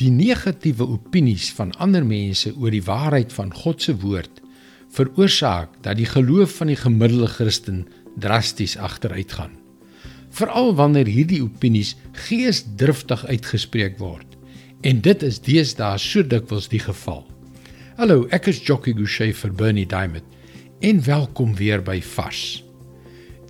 [0.00, 4.38] Die negatiewe opinies van ander mense oor die waarheid van God se woord
[4.96, 7.82] veroorsaak dat die geloof van die gemiddelde Christen
[8.18, 9.52] drasties agteruitgaan.
[10.32, 11.92] Veral wanneer hierdie opinies
[12.26, 14.38] geesdriftig uitgespreek word.
[14.80, 17.22] En dit is deesdae so dikwels die geval.
[18.00, 20.24] Hallo, ek is Jockey Gouchee vir Bernie Diamond
[20.80, 22.62] en welkom weer by Vars.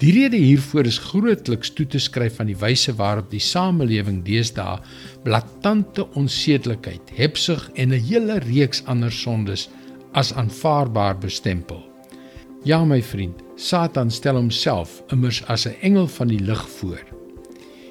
[0.01, 4.79] Die rede hiervoor is grootliks toe te skryf aan die wyse waarop die samelewing deesdae
[5.27, 9.69] blaatante onsedelikheid, hebsug en 'n hele reeks ander sondes
[10.13, 11.85] as aanvaarbaar bestempel.
[12.65, 17.05] Ja my vriend, Satan stel homself immers as 'n engel van die lig voor.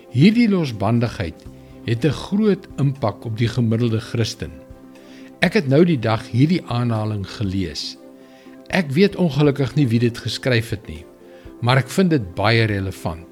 [0.10, 1.46] Hierdie losbandigheid
[1.86, 4.52] het 'n groot impak op die gemiddelde Christen.
[5.42, 7.98] Ek het nou die dag hierdie aanhaling gelees.
[8.68, 11.06] Ek weet ongelukkig nie wie dit geskryf het nie
[11.62, 13.28] maar ek vind dit baie relevant.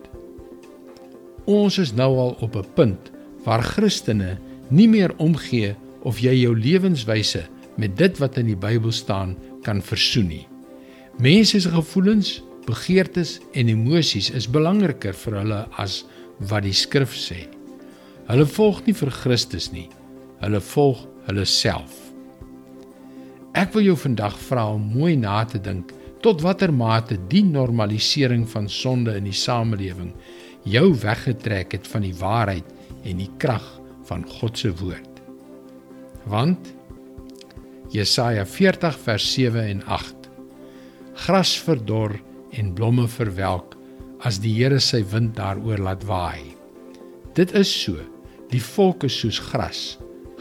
[1.48, 3.12] Ons is nou al op 'n punt
[3.46, 4.38] waar Christene
[4.70, 9.82] nie meer omgee of jy jou lewenswyse met dit wat in die Bybel staan kan
[9.82, 10.48] versoen nie.
[11.18, 16.06] Mense se gevoelens, begeertes en emosies is belangriker vir hulle as
[16.40, 17.48] wat die skrif sê.
[18.28, 19.88] Hulle volg nie vir Christus nie.
[20.42, 21.96] Hulle volg hulle self.
[23.58, 28.48] Ek wil jou vandag vra om mooi na te dink tot watter mate die normalisering
[28.50, 30.14] van sonde in die samelewing
[30.68, 32.68] jou weggetrek het van die waarheid
[33.08, 33.66] en die krag
[34.08, 35.22] van God se woord.
[36.28, 36.74] Want
[37.94, 40.18] Jesaja 40 vers 7 en 8
[41.18, 42.14] Gras verdor
[42.54, 43.74] en blomme verwelk
[44.28, 46.54] as die Here sy wind daaroor laat waai.
[47.38, 47.98] Dit is so.
[48.52, 49.98] Die volk is soos gras.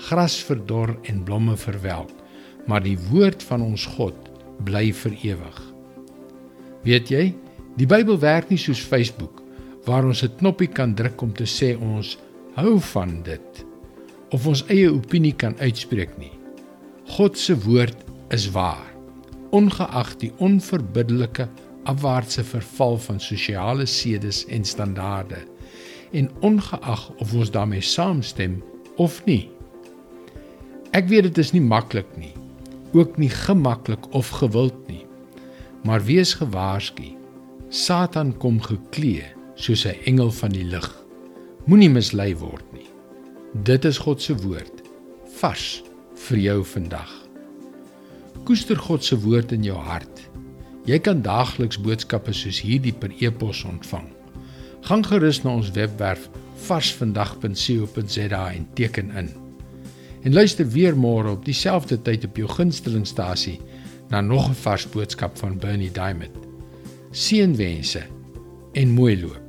[0.08, 2.12] Gras verdor en blomme verwelk,
[2.68, 4.25] maar die woord van ons God
[4.64, 5.58] bly vir ewig.
[6.86, 7.24] Weet jy,
[7.76, 9.42] die Bybel werk nie soos Facebook
[9.86, 12.18] waar ons 'n knoppie kan druk om te sê ons
[12.56, 13.64] hou van dit
[14.30, 16.32] of ons eie opinie kan uitspreek nie.
[17.06, 17.96] God se woord
[18.30, 18.86] is waar.
[19.50, 21.48] Ongeag die onverbiddelike
[21.84, 25.44] afwaartse verval van sosiale sedes en standaarde
[26.12, 28.62] en ongeag of ons daarmee saamstem
[28.96, 29.50] of nie.
[30.90, 32.35] Ek weet dit is nie maklik nie
[32.98, 35.06] ook nie gemaklik of gewild nie.
[35.84, 37.14] Maar wees gewaarsku.
[37.68, 39.24] Satan kom geklee
[39.54, 41.04] soos 'n engel van die lig.
[41.66, 42.88] Moenie mislei word nie.
[43.62, 44.82] Dit is God se woord
[45.40, 45.82] vars
[46.14, 47.12] vir jou vandag.
[48.44, 50.20] Koester God se woord in jou hart.
[50.84, 54.06] Jy kan daagliks boodskappe soos hierdie per e-pos ontvang.
[54.80, 56.28] Gaan gerus na ons webwerf
[56.66, 59.45] varsvandag.co.za en teken in
[60.26, 63.60] en luister weer môre op dieselfde tyd op jou gunstelingstasie
[64.10, 66.34] na nog 'n vars boodskap van Bernie Diamond.
[67.10, 68.02] Seënwense
[68.72, 69.45] en mooi loop.